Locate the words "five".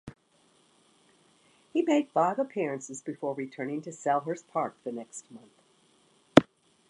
2.09-2.39